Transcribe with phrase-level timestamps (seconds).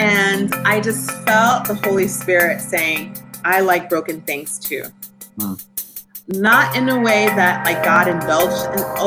[0.00, 3.14] And I just felt the Holy Spirit saying,
[3.44, 4.84] I like broken things too.
[5.38, 5.54] Hmm.
[6.26, 8.64] Not in a way that like God indulged,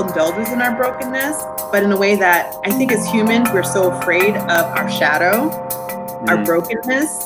[0.08, 3.92] indulges in our brokenness, but in a way that I think as humans, we're so
[3.92, 6.29] afraid of our shadow, hmm.
[6.29, 7.25] our brokenness,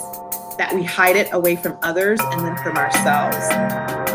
[0.58, 4.07] that we hide it away from others and then from ourselves.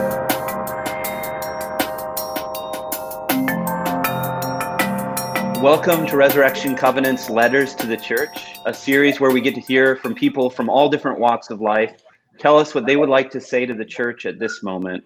[5.63, 8.36] Welcome to Resurrection Covenant's Letters to the Church,
[8.67, 12.03] a series where we get to hear from people from all different walks of life
[12.41, 15.05] tell us what they would like to say to the church at this moment.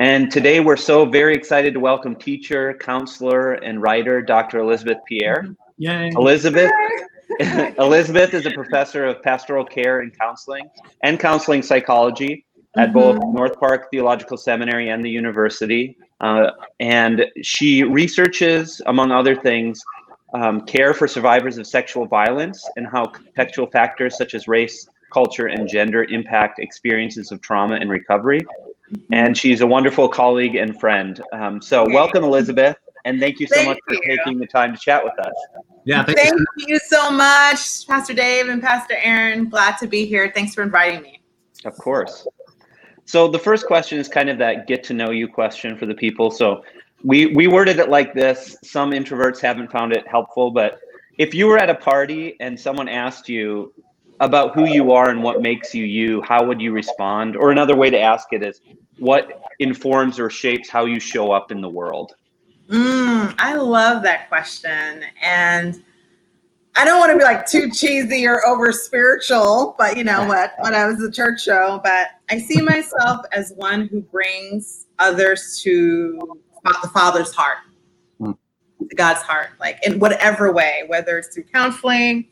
[0.00, 4.58] And today we're so very excited to welcome teacher, counselor, and writer Dr.
[4.58, 5.54] Elizabeth Pierre.
[5.78, 6.10] Yay.
[6.16, 6.72] Elizabeth
[7.78, 10.68] Elizabeth is a professor of pastoral care and counseling
[11.04, 12.44] and counseling psychology
[12.76, 12.98] at mm-hmm.
[12.98, 15.96] both North Park Theological Seminary and the university.
[16.20, 16.50] Uh,
[16.80, 19.82] and she researches, among other things,
[20.34, 25.46] um, care for survivors of sexual violence and how contextual factors such as race, culture,
[25.46, 28.40] and gender impact experiences of trauma and recovery.
[29.12, 31.20] And she's a wonderful colleague and friend.
[31.32, 33.96] Um, so, welcome, Elizabeth, and thank you so thank much you.
[33.96, 35.34] for taking the time to chat with us.
[35.84, 36.66] Yeah, thank, thank you.
[36.68, 39.48] you so much, Pastor Dave and Pastor Aaron.
[39.48, 40.32] Glad to be here.
[40.34, 41.20] Thanks for inviting me.
[41.64, 42.26] Of course.
[43.06, 45.94] So the first question is kind of that get to know you question for the
[45.94, 46.30] people.
[46.30, 46.64] So
[47.02, 48.56] we we worded it like this.
[48.64, 50.80] Some introverts haven't found it helpful, but
[51.18, 53.72] if you were at a party and someone asked you
[54.20, 57.36] about who you are and what makes you you, how would you respond?
[57.36, 58.60] Or another way to ask it is
[58.98, 62.14] what informs or shapes how you show up in the world?
[62.68, 65.02] Mm, I love that question.
[65.20, 65.82] And
[66.76, 70.54] I don't want to be like too cheesy or over spiritual, but you know what?
[70.60, 75.60] When I was a church show, but I see myself as one who brings others
[75.62, 77.58] to the Father's heart,
[78.20, 82.26] to God's heart, like in whatever way, whether it's through counseling,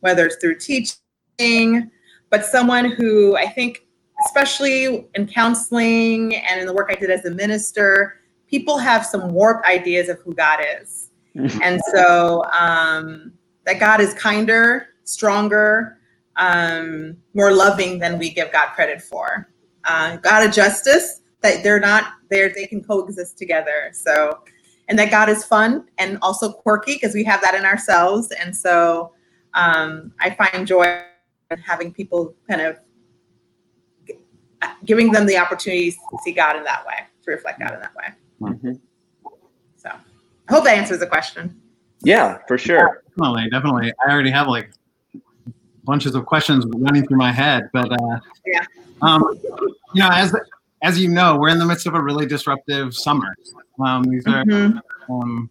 [0.00, 1.90] whether it's through teaching,
[2.30, 3.86] but someone who I think,
[4.26, 9.32] especially in counseling and in the work I did as a minister, people have some
[9.32, 11.10] warped ideas of who God is.
[11.62, 13.32] and so, um,
[13.66, 15.98] that God is kinder, stronger,
[16.36, 19.50] um, more loving than we give God credit for.
[19.84, 23.90] Uh, God of justice, that they're not there, they can coexist together.
[23.92, 24.40] So,
[24.88, 28.30] and that God is fun and also quirky because we have that in ourselves.
[28.32, 29.12] And so
[29.54, 31.02] um, I find joy
[31.50, 32.78] in having people kind of
[34.84, 37.94] giving them the opportunity to see God in that way, to reflect God in that
[37.94, 38.06] way.
[38.40, 38.72] Mm-hmm.
[39.76, 41.60] So I hope that answers the question.
[42.02, 43.02] Yeah, for sure.
[43.10, 43.92] Definitely, definitely.
[44.06, 44.70] I already have like
[45.84, 48.64] bunches of questions running through my head, but uh, yeah.
[49.02, 49.22] Um,
[49.94, 50.34] you know, as
[50.82, 53.34] as you know, we're in the midst of a really disruptive summer.
[53.84, 55.12] Um, these are, mm-hmm.
[55.12, 55.50] um,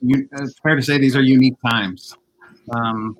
[0.00, 2.16] you, it's fair to say, these are unique times.
[2.74, 3.16] Um,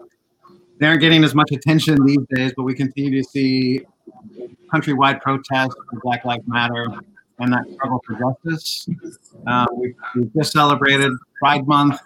[0.79, 3.83] they aren't getting as much attention these days, but we continue to see
[4.73, 6.87] countrywide protests for Black Lives Matter
[7.39, 8.89] and that struggle for justice.
[9.47, 12.01] Uh, we, we just celebrated Pride Month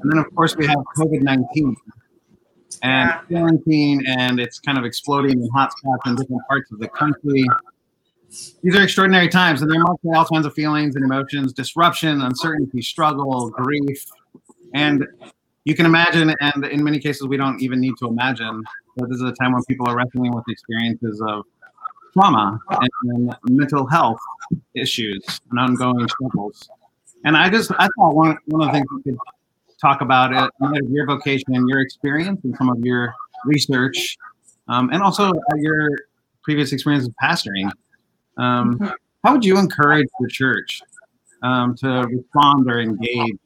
[0.00, 1.76] and then, of course, we have COVID 19
[2.82, 7.44] and quarantine, and it's kind of exploding in hotspots in different parts of the country.
[8.62, 12.20] These are extraordinary times, and there must be all kinds of feelings and emotions disruption,
[12.20, 14.04] uncertainty, struggle, grief.
[14.74, 15.06] And
[15.64, 18.62] you can imagine, and in many cases, we don't even need to imagine
[18.96, 21.44] that this is a time when people are wrestling with experiences of
[22.12, 22.58] trauma
[23.02, 24.18] and mental health
[24.74, 26.68] issues and ongoing struggles.
[27.24, 29.18] And I just, I thought one, one of the things we could
[29.80, 30.50] talk about it,
[30.88, 34.16] your vocation and your experience and some of your research,
[34.68, 35.88] um, and also your
[36.42, 37.70] previous experience of pastoring.
[38.36, 38.88] Um, mm-hmm.
[39.24, 40.80] how would you encourage the church
[41.42, 43.38] um, to respond or engage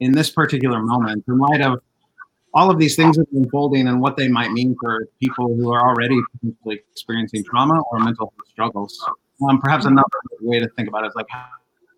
[0.00, 1.80] in this particular moment in light of
[2.52, 5.72] all of these things that are unfolding and what they might mean for people who
[5.72, 6.18] are already
[6.66, 9.04] experiencing trauma or mental health struggles?
[9.48, 10.06] Um, perhaps another
[10.40, 11.26] way to think about it is like,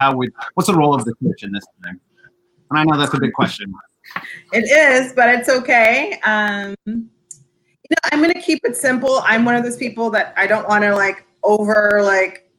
[0.01, 2.01] how would what's the role of the church in this time?
[2.71, 3.73] And I know that's a big question.
[4.53, 6.19] It is, but it's okay.
[6.25, 9.21] Um, you know, I'm going to keep it simple.
[9.25, 12.51] I'm one of those people that I don't want to like over like,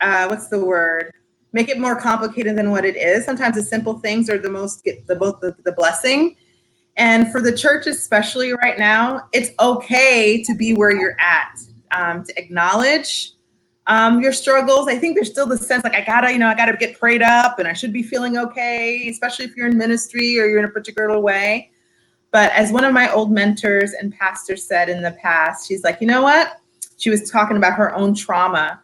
[0.00, 1.12] uh, what's the word?
[1.52, 3.24] Make it more complicated than what it is.
[3.24, 6.36] Sometimes the simple things are the most get the both the, the blessing.
[6.96, 11.58] And for the church, especially right now, it's okay to be where you're at,
[11.90, 13.32] um, to acknowledge
[13.86, 14.88] um, your struggles.
[14.88, 17.22] I think there's still the sense like I gotta, you know, I gotta get prayed
[17.22, 20.64] up and I should be feeling okay, especially if you're in ministry or you're in
[20.64, 21.70] a particular way.
[22.30, 26.00] But as one of my old mentors and pastors said in the past, she's like,
[26.00, 26.60] you know what?
[26.96, 28.80] She was talking about her own trauma.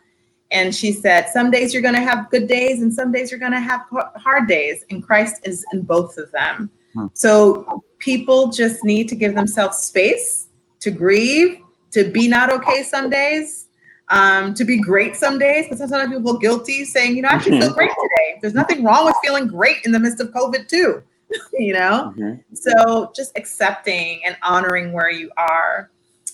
[0.50, 3.40] And she said, some days you're going to have good days and some days you're
[3.40, 3.82] going to have
[4.16, 4.84] hard days.
[4.90, 6.70] And Christ is in both of them.
[6.94, 7.06] Hmm.
[7.14, 10.48] So people just need to give themselves space
[10.80, 11.60] to grieve,
[11.92, 13.67] to be not okay some days,
[14.10, 15.66] um, to be great some days.
[15.66, 18.38] Because sometimes people feel guilty saying, you know, I actually feel great today.
[18.40, 21.02] There's nothing wrong with feeling great in the midst of COVID too.
[21.52, 22.54] you know, mm-hmm.
[22.54, 25.90] so just accepting and honoring where you are.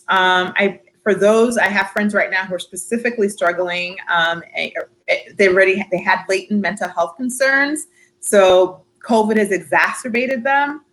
[0.08, 3.96] Um, I for those I have friends right now who are specifically struggling.
[4.08, 4.42] Um,
[5.36, 7.86] they already they had latent mental health concerns,
[8.20, 10.84] so COVID has exacerbated them.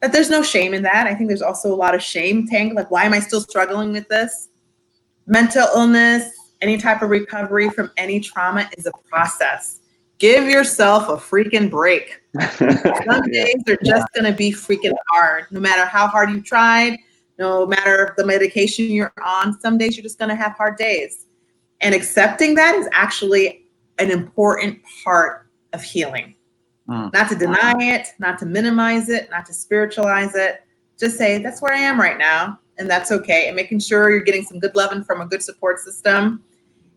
[0.00, 1.06] But there's no shame in that.
[1.06, 2.76] I think there's also a lot of shame tangled.
[2.76, 4.48] Like, why am I still struggling with this?
[5.26, 6.30] Mental illness,
[6.60, 9.80] any type of recovery from any trauma is a process.
[10.18, 12.20] Give yourself a freaking break.
[12.58, 16.98] Some days are just going to be freaking hard, no matter how hard you tried,
[17.38, 19.58] no matter the medication you're on.
[19.60, 21.26] Some days you're just going to have hard days.
[21.80, 23.64] And accepting that is actually
[23.98, 26.34] an important part of healing.
[26.88, 27.12] Mm.
[27.12, 30.62] Not to deny it, not to minimize it, not to spiritualize it.
[30.98, 32.58] Just say, that's where I am right now.
[32.80, 33.46] And that's okay.
[33.46, 36.42] And making sure you're getting some good loving from a good support system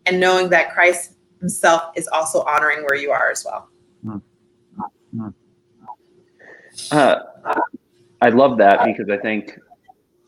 [0.06, 3.70] and knowing that Christ himself is also honoring where you are as well.
[4.06, 4.22] Mm.
[5.16, 5.34] Mm.
[6.90, 7.20] Uh,
[8.22, 9.60] I love that because I think,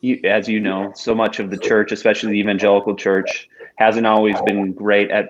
[0.02, 3.48] you, as you know, so much of the church, especially the evangelical church,
[3.78, 5.30] hasn't always been great at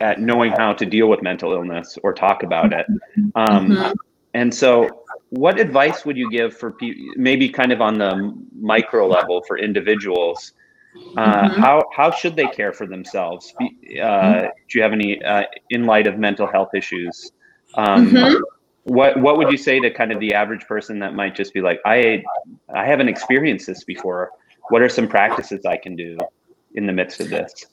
[0.00, 2.86] at knowing how to deal with mental illness or talk about it.
[3.34, 3.92] Um, mm-hmm.
[4.34, 9.06] And so, what advice would you give for people, maybe kind of on the micro
[9.06, 10.52] level for individuals?
[11.16, 11.60] Uh, mm-hmm.
[11.60, 13.52] How how should they care for themselves?
[13.60, 14.46] Uh, mm-hmm.
[14.68, 17.32] do you have any uh, in light of mental health issues?
[17.74, 18.36] Um, mm-hmm.
[18.84, 21.60] what what would you say to kind of the average person that might just be
[21.60, 22.22] like, I
[22.74, 24.32] I haven't experienced this before.
[24.70, 26.18] What are some practices I can do
[26.74, 27.66] in the midst of this?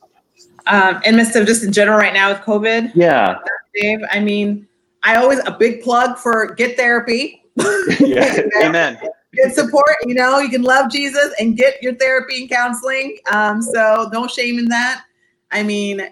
[0.67, 2.91] um, in midst of just in general right now with COVID.
[2.95, 3.35] Yeah.
[3.73, 4.67] Dave, I mean,
[5.05, 7.43] I always a big plug for get therapy.
[7.99, 8.39] yeah.
[8.63, 8.99] Amen.
[9.33, 9.95] Get support.
[10.05, 13.19] You know, you can love Jesus and get your therapy and counseling.
[13.31, 15.03] Um, so no shame in that.
[15.51, 16.09] I mean,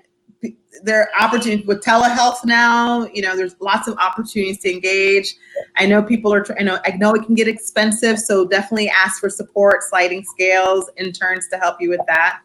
[0.83, 3.07] there are opportunities with telehealth now.
[3.13, 5.35] You know, there's lots of opportunities to engage.
[5.77, 6.45] I know people are.
[6.59, 6.79] I know.
[6.85, 11.57] I know it can get expensive, so definitely ask for support, sliding scales, interns to
[11.57, 12.41] help you with that.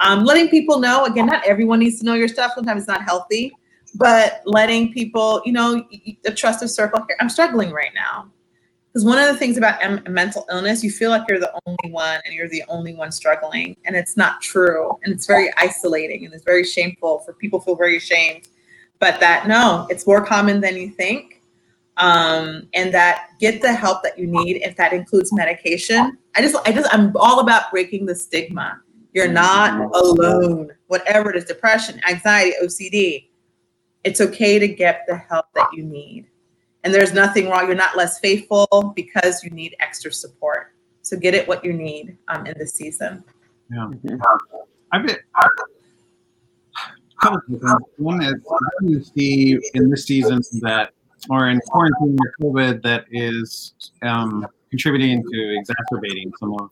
[0.00, 2.52] Um, letting people know again, not everyone needs to know your stuff.
[2.54, 3.52] Sometimes it's not healthy,
[3.94, 5.84] but letting people, you know,
[6.22, 7.16] the trusted circle here.
[7.20, 8.30] I'm struggling right now
[8.92, 11.92] because one of the things about m- mental illness, you feel like you're the only
[11.92, 16.24] one and you're the only one struggling, and it's not true, and it's very isolating
[16.24, 18.48] and it's very shameful for people feel very ashamed.
[18.98, 21.42] But that no, it's more common than you think.
[21.96, 26.16] Um, and that get the help that you need if that includes medication.
[26.36, 28.80] I just, I just, I'm all about breaking the stigma
[29.12, 30.70] you're not alone.
[30.86, 33.27] Whatever it is depression, anxiety, OCD
[34.08, 36.26] it's okay to get the help that you need.
[36.82, 37.66] And there's nothing wrong.
[37.66, 38.66] You're not less faithful
[38.96, 40.72] because you need extra support.
[41.02, 43.22] So get it what you need um, in this season.
[43.70, 43.88] Yeah.
[44.92, 45.16] I've been.
[47.98, 50.92] One is what do you see in this season that,
[51.28, 56.70] or in quarantine or COVID, that is um, contributing to exacerbating some of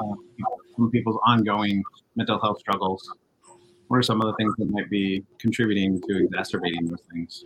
[0.00, 0.14] uh,
[0.76, 1.82] some people's ongoing
[2.16, 3.10] mental health struggles?
[3.88, 7.44] What are some of the things that might be contributing to exacerbating those things?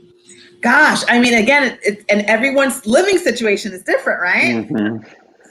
[0.63, 4.67] Gosh, I mean, again, it, and everyone's living situation is different, right?
[4.67, 5.05] Mm-hmm.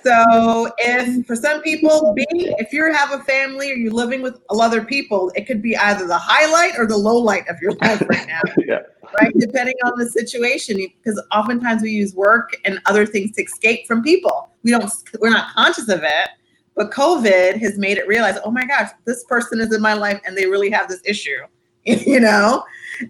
[0.03, 4.39] So, if for some people, being if you have a family or you're living with
[4.49, 8.01] other people, it could be either the highlight or the low light of your life
[8.09, 8.41] right now.
[8.65, 8.79] yeah.
[9.19, 13.87] Right, depending on the situation, because oftentimes we use work and other things to escape
[13.87, 14.49] from people.
[14.63, 16.29] We don't, we're not conscious of it,
[16.75, 20.21] but COVID has made it realize, oh my gosh, this person is in my life
[20.25, 21.39] and they really have this issue,
[21.83, 22.63] you know?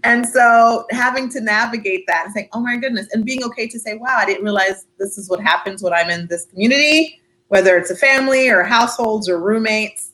[0.03, 3.79] And so having to navigate that and saying, oh my goodness, and being okay to
[3.79, 7.77] say, wow, I didn't realize this is what happens when I'm in this community, whether
[7.77, 10.11] it's a family or households or roommates,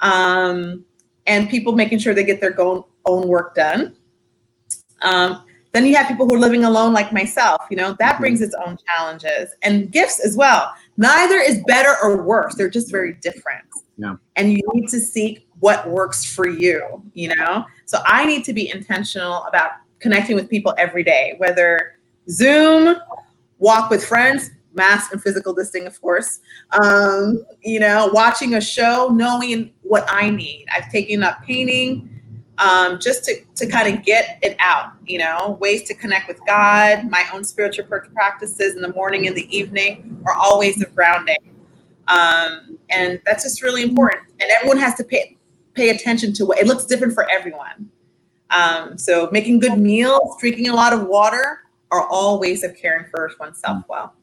[0.00, 0.84] um,
[1.26, 3.94] and people making sure they get their own, own work done.
[5.02, 7.62] Um, then you have people who are living alone, like myself.
[7.70, 8.22] You know that mm-hmm.
[8.22, 10.72] brings its own challenges and gifts as well.
[10.98, 13.64] Neither is better or worse; they're just very different.
[13.96, 14.16] Yeah.
[14.36, 17.02] And you need to seek what works for you.
[17.14, 21.94] You know, so I need to be intentional about connecting with people every day, whether
[22.28, 22.96] Zoom,
[23.58, 26.40] walk with friends, mask and physical distancing, of course.
[26.82, 30.66] Um, you know, watching a show, knowing what I need.
[30.74, 32.17] I've taken up painting
[32.58, 36.40] um, just to, to kind of get it out, you know, ways to connect with
[36.46, 41.36] God, my own spiritual practices in the morning and the evening are always of grounding.
[42.08, 44.24] Um, and that's just really important.
[44.40, 45.36] And everyone has to pay,
[45.74, 47.90] pay attention to what it looks different for everyone.
[48.50, 51.60] Um, so making good meals, drinking a lot of water
[51.90, 54.14] are all ways of caring for oneself well.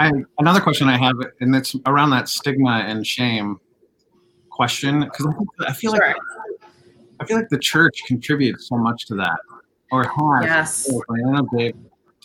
[0.00, 3.60] I, another question I have, and it's around that stigma and shame
[4.58, 5.26] question, because
[5.60, 6.08] I, I, feel sure.
[6.08, 6.16] like
[7.20, 9.38] I feel like the church contributes so much to that,
[9.92, 10.44] or has.
[10.44, 10.90] Yes.
[10.90, 11.76] I know Dave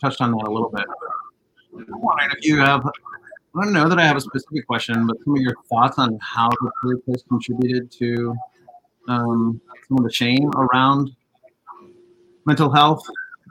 [0.02, 0.86] touched on that a little bit.
[1.78, 2.84] I'm wondering if you have.
[2.86, 6.18] I don't know that I have a specific question, but some of your thoughts on
[6.22, 8.36] how the church has contributed to
[9.08, 11.12] um, some of the shame around
[12.48, 13.04] mental health,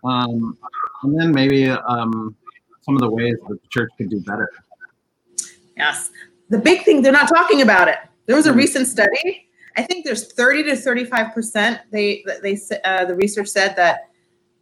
[0.03, 0.59] um,
[1.05, 2.35] and then maybe um,
[2.81, 4.51] some of the ways that the church could do better.
[5.77, 6.11] Yes.
[6.49, 7.99] The big thing, they're not talking about it.
[8.33, 8.61] There was a hmm.
[8.61, 9.47] recent study.
[9.77, 11.81] I think there's 30 to 35 percent.
[11.91, 14.09] They they uh, the research said that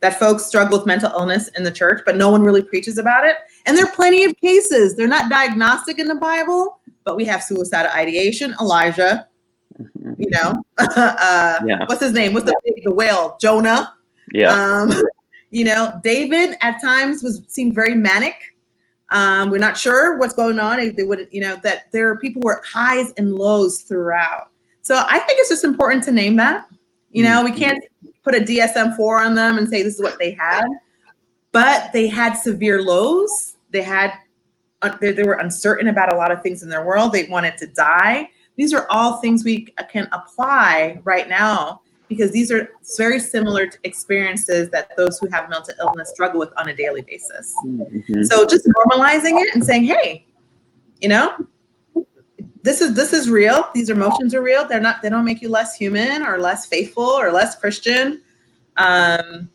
[0.01, 3.25] that folks struggle with mental illness in the church, but no one really preaches about
[3.25, 3.37] it.
[3.67, 4.97] And there are plenty of cases.
[4.97, 8.57] They're not diagnostic in the Bible, but we have suicidal ideation.
[8.61, 9.29] Elijah,
[9.81, 10.21] mm-hmm.
[10.21, 11.85] you know, uh, yeah.
[11.87, 12.33] what's his name?
[12.33, 13.37] What's the the whale?
[13.41, 13.95] Jonah.
[14.33, 14.53] Yeah.
[14.53, 14.91] Um,
[15.51, 18.35] you know, David at times was seemed very manic.
[19.11, 20.95] Um, we're not sure what's going on.
[20.95, 24.51] They would, you know, that there are people who are highs and lows throughout.
[24.83, 26.67] So I think it's just important to name that.
[27.11, 27.83] You know, we can't
[28.23, 30.65] put a DSM four on them and say this is what they had,
[31.53, 33.57] but they had severe lows.
[33.71, 34.13] They had,
[34.83, 37.13] uh, they, they were uncertain about a lot of things in their world.
[37.13, 38.31] They wanted to die.
[38.57, 44.69] These are all things we can apply right now because these are very similar experiences
[44.71, 47.55] that those who have mental illness struggle with on a daily basis.
[47.65, 48.25] Mm-hmm.
[48.25, 50.27] So just normalizing it and saying, "Hey,
[51.01, 51.47] you know,
[52.63, 53.71] this is this is real.
[53.73, 54.67] These emotions are real.
[54.67, 55.03] They're not.
[55.03, 58.21] They don't make you less human or less faithful or less Christian."
[58.77, 59.49] Um,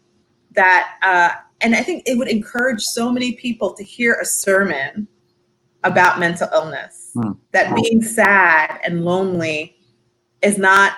[0.54, 5.10] that uh, and I think it would encourage so many people to hear a sermon
[5.84, 7.12] about mental illness.
[7.18, 7.38] Mm.
[7.52, 9.76] That being sad and lonely
[10.42, 10.94] is not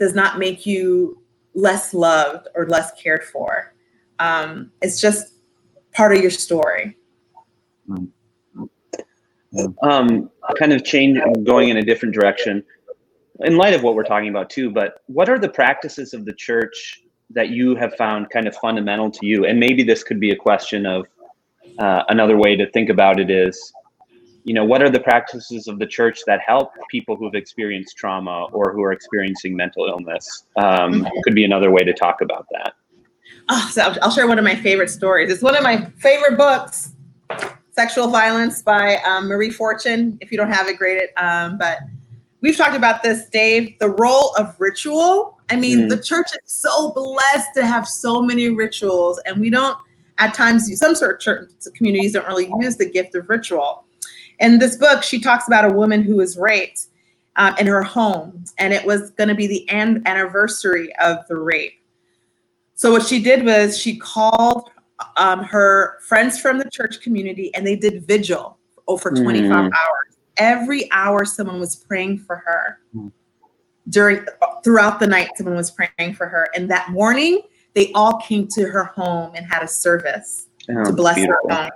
[0.00, 1.22] does not make you
[1.54, 3.74] less loved or less cared for.
[4.18, 5.34] Um, it's just
[5.92, 6.96] part of your story.
[9.82, 12.64] Um, kind of change, going in a different direction
[13.40, 14.70] in light of what we're talking about too.
[14.70, 19.10] But what are the practices of the church that you have found kind of fundamental
[19.10, 19.44] to you?
[19.44, 21.06] And maybe this could be a question of
[21.78, 23.72] uh, another way to think about it is
[24.44, 28.46] you know what are the practices of the church that help people who've experienced trauma
[28.52, 30.44] or who are experiencing mental illness?
[30.56, 31.06] Um, mm-hmm.
[31.24, 32.74] could be another way to talk about that.
[33.48, 35.30] Oh, so i'll share one of my favorite stories.
[35.30, 36.92] It's one of my favorite books
[37.72, 41.78] sexual violence by um, marie fortune if you don't have it great it um, but
[42.40, 45.38] we've talked about this dave the role of ritual.
[45.50, 45.88] I mean mm-hmm.
[45.88, 49.78] the church is so blessed to have so many rituals and we don't
[50.18, 53.84] at times some sort of church communities don't really use the gift of ritual
[54.40, 56.86] in this book, she talks about a woman who was raped
[57.36, 61.36] um, in her home, and it was going to be the an- anniversary of the
[61.36, 61.74] rape.
[62.74, 64.70] So what she did was she called
[65.16, 69.64] um, her friends from the church community, and they did vigil over 25 mm.
[69.64, 70.16] hours.
[70.38, 72.78] Every hour, someone was praying for her.
[72.94, 73.12] Mm.
[73.88, 74.24] During
[74.62, 77.42] throughout the night, someone was praying for her, and that morning,
[77.74, 81.50] they all came to her home and had a service oh, to bless beautiful.
[81.50, 81.70] her home.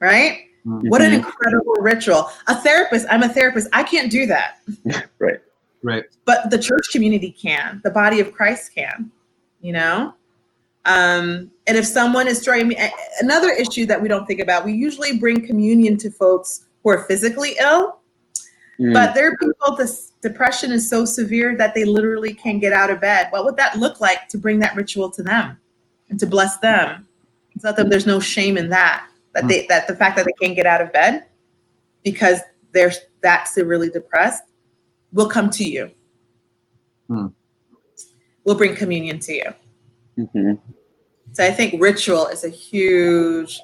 [0.00, 0.47] Right?
[0.66, 0.88] Mm-hmm.
[0.88, 2.30] What an incredible ritual.
[2.46, 3.68] A therapist, I'm a therapist.
[3.72, 4.60] I can't do that.
[5.18, 5.40] right.
[5.82, 6.04] Right.
[6.24, 9.10] But the church community can, the body of Christ can,
[9.60, 10.14] you know?
[10.84, 12.74] Um, and if someone is trying,
[13.20, 17.04] another issue that we don't think about, we usually bring communion to folks who are
[17.04, 17.98] physically ill,
[18.80, 18.92] mm.
[18.92, 22.90] but there are people, this depression is so severe that they literally can't get out
[22.90, 23.28] of bed.
[23.30, 25.58] What would that look like to bring that ritual to them
[26.08, 27.06] and to bless them?
[27.54, 30.32] It's not that there's no shame in that that they that the fact that they
[30.40, 31.26] can't get out of bed
[32.02, 32.40] because
[32.72, 32.92] they're
[33.22, 34.42] that severely depressed
[35.12, 35.90] will come to you.
[37.08, 37.28] Hmm.
[38.44, 39.54] We'll bring communion to you.
[40.18, 40.52] Mm-hmm.
[41.32, 43.60] So I think ritual is a huge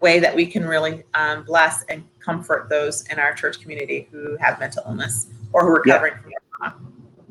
[0.00, 4.36] way that we can really um, bless and comfort those in our church community who
[4.36, 6.20] have mental illness or who are recovering yeah.
[6.20, 6.76] from trauma.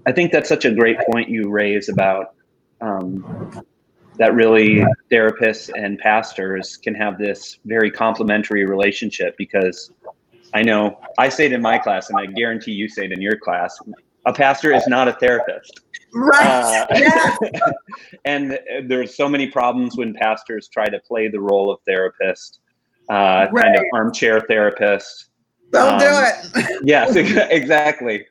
[0.05, 2.33] I think that's such a great point you raise about
[2.81, 3.63] um,
[4.17, 9.91] that really therapists and pastors can have this very complementary relationship because
[10.53, 13.21] I know I say it in my class, and I guarantee you say it in
[13.21, 13.77] your class.
[14.25, 15.81] A pastor is not a therapist.
[16.13, 16.45] Right.
[16.45, 17.71] Uh, yeah.
[18.25, 22.59] and there's so many problems when pastors try to play the role of therapist,
[23.09, 23.65] uh, right.
[23.65, 25.29] kind of armchair therapist.
[25.71, 26.81] Don't um, do it.
[26.83, 27.15] yes,
[27.51, 28.25] exactly.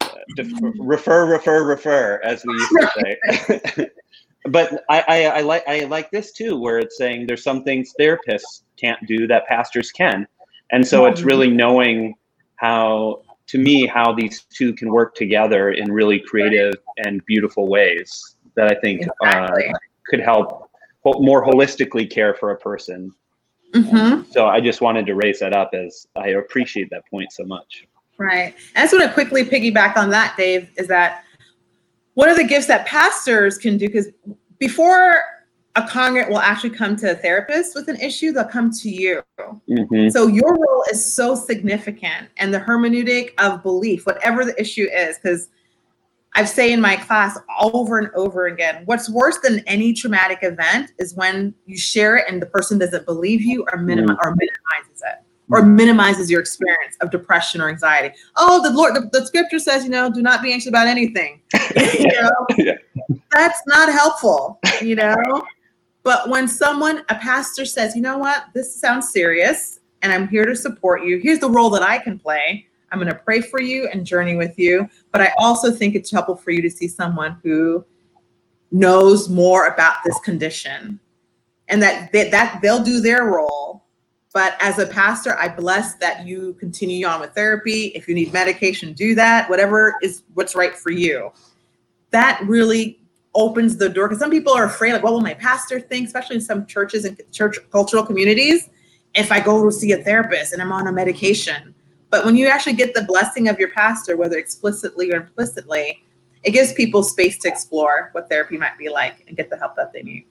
[0.00, 0.08] Uh,
[0.78, 3.90] refer, refer, refer, as we used to say
[4.44, 7.94] but I, I, I, like I like this too, where it's saying there's some things
[7.98, 10.26] therapists can't do that pastors can,
[10.70, 12.14] and so it's really knowing
[12.56, 18.36] how, to me, how these two can work together in really creative and beautiful ways
[18.56, 19.68] that I think uh, exactly.
[19.68, 19.74] uh,
[20.06, 20.70] could help
[21.04, 23.12] more holistically care for a person.
[23.74, 24.30] Mm-hmm.
[24.30, 27.88] so I just wanted to raise that up as I appreciate that point so much.
[28.18, 28.54] Right.
[28.76, 31.23] And I just want to quickly piggyback on that, Dave, is that
[32.14, 34.08] one of the gifts that pastors can do, because
[34.58, 35.22] before
[35.76, 39.22] a congregant will actually come to a therapist with an issue, they'll come to you.
[39.40, 40.08] Mm-hmm.
[40.10, 45.18] So your role is so significant and the hermeneutic of belief, whatever the issue is,
[45.18, 45.48] because
[46.36, 50.92] I say in my class over and over again, what's worse than any traumatic event
[50.98, 54.28] is when you share it and the person doesn't believe you or, minim- mm-hmm.
[54.28, 58.14] or minimizes it or minimizes your experience of depression or anxiety.
[58.36, 61.42] Oh, the Lord, the, the scripture says, you know, do not be anxious about anything.
[61.76, 62.72] you know, yeah.
[63.32, 65.44] that's not helpful, you know.
[66.02, 70.44] But when someone, a pastor says, you know what, this sounds serious and I'm here
[70.44, 72.66] to support you, here's the role that I can play.
[72.92, 74.88] I'm going to pray for you and journey with you.
[75.10, 77.84] But I also think it's helpful for you to see someone who
[78.70, 81.00] knows more about this condition
[81.68, 83.83] and that they, that they'll do their role.
[84.34, 87.92] But as a pastor, I bless that you continue on with therapy.
[87.94, 89.48] If you need medication, do that.
[89.48, 91.30] Whatever is what's right for you.
[92.10, 92.98] That really
[93.36, 96.36] opens the door because some people are afraid, like, what will my pastor think, especially
[96.36, 98.68] in some churches and church cultural communities,
[99.14, 101.72] if I go to see a therapist and I'm on a medication.
[102.10, 106.04] But when you actually get the blessing of your pastor, whether explicitly or implicitly,
[106.42, 109.76] it gives people space to explore what therapy might be like and get the help
[109.76, 110.26] that they need.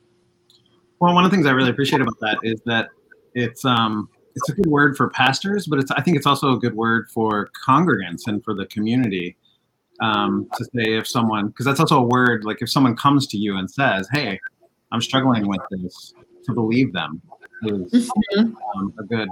[0.99, 2.89] Well, one of the things I really appreciate about that is that
[3.35, 6.59] it's um it's a good word for pastors, but it's I think it's also a
[6.59, 9.37] good word for congregants and for the community
[10.01, 13.37] um, to say if someone, because that's also a word, like if someone comes to
[13.37, 14.39] you and says, hey,
[14.91, 16.13] I'm struggling with this,
[16.45, 17.21] to believe them
[17.63, 18.53] is mm-hmm.
[18.75, 19.29] um, a good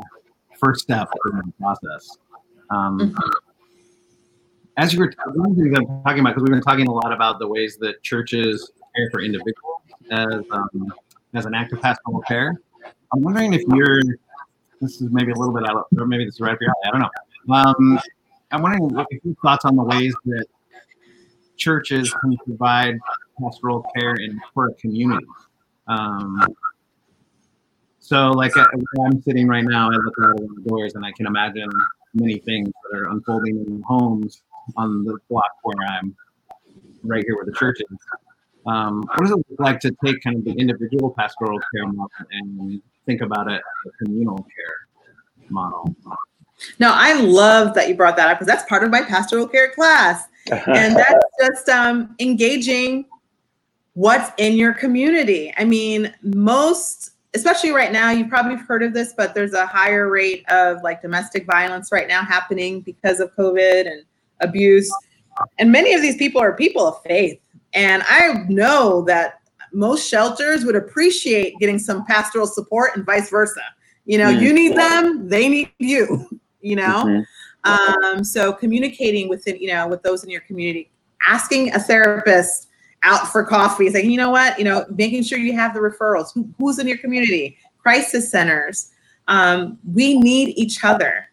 [0.60, 2.18] first step in the process.
[2.70, 3.30] Um, mm-hmm.
[4.78, 5.42] As you were talking
[6.20, 9.82] about, because we've been talking a lot about the ways that churches care for individuals
[10.12, 10.94] as, um,
[11.34, 12.62] as an act of pastoral care.
[13.14, 14.02] I'm wondering if you're,
[14.80, 16.72] this is maybe a little bit out, of or maybe this is right up your
[16.72, 17.54] alley, I don't know.
[17.54, 18.00] Um,
[18.52, 20.46] I'm wondering if your thoughts on the ways that
[21.58, 22.98] churches can provide
[23.42, 25.26] pastoral care in for community.
[25.88, 26.46] Um,
[28.00, 28.66] so, like uh,
[29.06, 31.70] I'm sitting right now, I look out of the doors and I can imagine
[32.14, 34.44] many things that are unfolding in homes
[34.76, 36.16] on the block where I'm
[37.04, 37.98] right here where the church is.
[38.66, 42.10] Um, what does it look like to take kind of the individual pastoral care model
[42.32, 45.96] and think about it as a communal care model?
[46.80, 49.72] No, I love that you brought that up because that's part of my pastoral care
[49.72, 50.28] class.
[50.52, 53.06] and that's just um, engaging
[53.94, 55.54] what's in your community.
[55.58, 59.66] I mean, most, especially right now, you probably have heard of this, but there's a
[59.66, 64.04] higher rate of like domestic violence right now happening because of COVID and
[64.40, 64.92] abuse.
[65.60, 67.40] And many of these people are people of faith.
[67.74, 69.41] And I know that
[69.74, 73.62] most shelters would appreciate getting some pastoral support and vice versa.
[74.06, 76.28] You know, you need them, they need you
[76.62, 77.04] you know?
[77.64, 78.06] Mm-hmm.
[78.06, 80.90] um, so communicating with you know with those in your community
[81.28, 82.68] asking a therapist
[83.04, 84.58] out for coffee saying you know what?
[84.58, 86.34] You know making sure you have the referrals.
[86.34, 87.58] Who, who's in your community?
[87.78, 88.92] Crisis centers.
[89.28, 91.28] Um, we need each other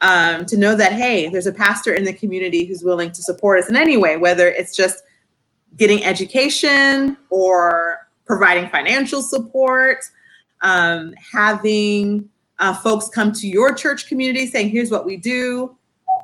[0.00, 3.58] um, to know that hey there's a pastor in the community who's willing to support
[3.60, 5.03] us in any way whether it's just
[5.76, 10.04] getting education or providing financial support
[10.64, 15.76] um, having uh, folks come to your church community saying, here's what we do.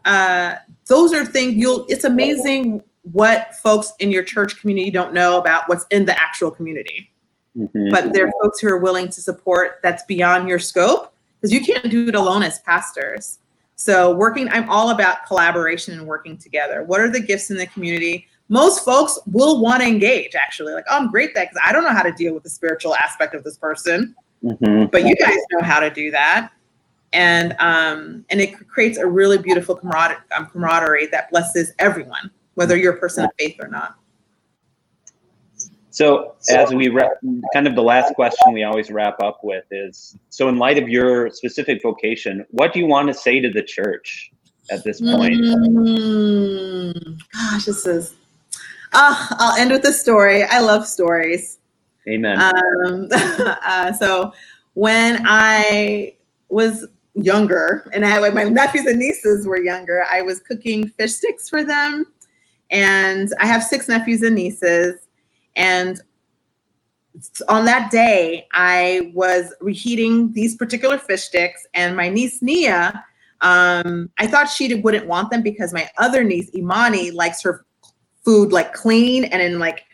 [0.04, 0.54] Uh,
[0.86, 5.68] those are things you'll, it's amazing what folks in your church community don't know about
[5.68, 7.10] what's in the actual community.
[7.56, 7.90] Mm-hmm.
[7.90, 11.60] But there are folks who are willing to support that's beyond your scope because you
[11.60, 13.38] can't do it alone as pastors.
[13.74, 16.84] So, working, I'm all about collaboration and working together.
[16.84, 18.28] What are the gifts in the community?
[18.50, 21.84] Most folks will want to engage actually, like, oh, I'm great that because I don't
[21.84, 24.14] know how to deal with the spiritual aspect of this person.
[24.44, 24.86] Mm-hmm.
[24.86, 26.50] But you guys know how to do that.
[27.12, 32.76] And um, and it creates a really beautiful camaraderie, um, camaraderie that blesses everyone, whether
[32.76, 33.96] you're a person of faith or not.
[35.90, 37.12] So, as we wrap,
[37.52, 40.88] kind of the last question we always wrap up with is so, in light of
[40.88, 44.30] your specific vocation, what do you want to say to the church
[44.70, 45.34] at this point?
[45.34, 48.14] Mm, gosh, this is.
[48.92, 50.42] Uh, I'll end with a story.
[50.44, 51.58] I love stories.
[52.08, 52.40] Amen.
[52.40, 54.32] Um, uh, so
[54.74, 56.14] when I
[56.48, 61.14] was younger, and I had my nephews and nieces were younger, I was cooking fish
[61.14, 62.06] sticks for them.
[62.70, 65.08] And I have six nephews and nieces.
[65.56, 66.00] And
[67.48, 73.04] on that day, I was reheating these particular fish sticks, and my niece Nia,
[73.40, 77.64] um, I thought she wouldn't want them because my other niece Imani likes her
[78.24, 79.84] food like clean and in like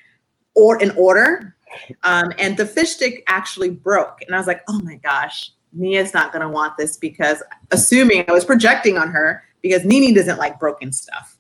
[0.55, 1.55] or in order.
[2.03, 4.23] Um, and the fish stick actually broke.
[4.23, 8.33] And I was like, oh my gosh, Nia's not to want this because, assuming I
[8.33, 11.37] was projecting on her, because Nini doesn't like broken stuff.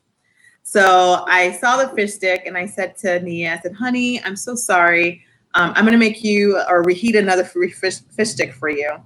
[0.62, 4.36] So I saw the fish stick and I said to Nia, I said, honey, I'm
[4.36, 5.24] so sorry.
[5.54, 8.96] Um, I'm to make you or reheat another fish, fish stick for you.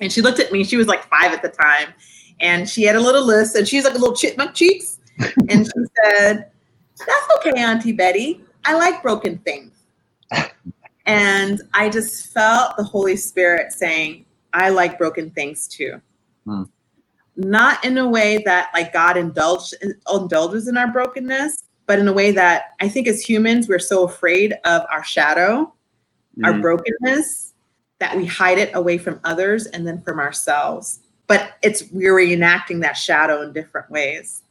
[0.00, 0.64] And she looked at me.
[0.64, 1.92] She was like five at the time.
[2.40, 4.98] And she had a little list and she's like a little chipmunk cheeks.
[5.50, 6.50] and she said,
[7.06, 8.42] That's okay, Auntie Betty.
[8.64, 9.72] I like broken things.
[11.06, 16.00] and I just felt the Holy Spirit saying, I like broken things too.
[16.44, 16.64] Hmm.
[17.36, 19.74] Not in a way that like God indulged,
[20.12, 24.04] indulges in our brokenness, but in a way that I think as humans, we're so
[24.04, 25.72] afraid of our shadow,
[26.38, 26.46] mm.
[26.46, 27.54] our brokenness,
[27.98, 31.00] that we hide it away from others and then from ourselves.
[31.26, 34.42] But it's we're reenacting that shadow in different ways.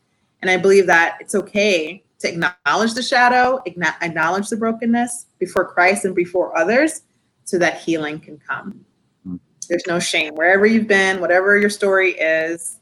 [0.41, 6.05] And I believe that it's okay to acknowledge the shadow, acknowledge the brokenness before Christ
[6.05, 7.03] and before others
[7.45, 8.85] so that healing can come.
[9.27, 9.39] Mm.
[9.67, 10.35] There's no shame.
[10.35, 12.77] Wherever you've been, whatever your story is,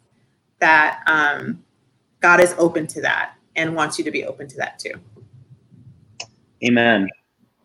[0.60, 1.64] that um,
[2.20, 4.94] God is open to that and wants you to be open to that too.
[6.64, 7.08] Amen.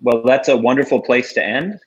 [0.02, 1.80] Well, that's a wonderful place to end.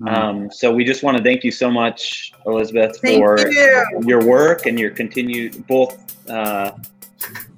[0.00, 0.14] Mm-hmm.
[0.14, 4.02] Um, so we just want to thank you so much, Elizabeth, thank for you.
[4.04, 6.72] your work and your continued both uh,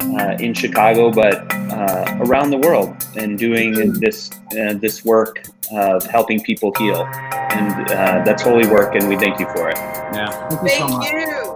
[0.03, 6.05] uh, in Chicago, but uh, around the world, and doing this uh, this work of
[6.07, 7.07] helping people heal.
[7.51, 9.77] And uh, that's holy work, and we thank you for it.
[9.77, 11.11] Yeah, thank you thank so much.
[11.13, 11.52] You.